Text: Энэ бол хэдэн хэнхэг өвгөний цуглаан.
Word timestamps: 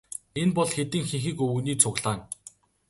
Энэ 0.41 0.55
бол 0.57 0.69
хэдэн 0.75 1.03
хэнхэг 1.09 1.37
өвгөний 1.45 1.77
цуглаан. 1.81 2.19